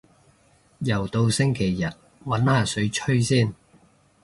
[0.79, 1.85] 又到星期日，
[2.25, 3.53] 搵下水吹先